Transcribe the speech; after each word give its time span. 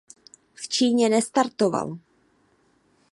V 0.53 0.67
Číně 0.67 1.09
nestartoval. 1.09 1.97